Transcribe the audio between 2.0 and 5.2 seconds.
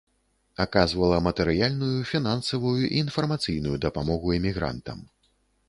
фінансавую і інфармацыйную дапамогу эмігрантам.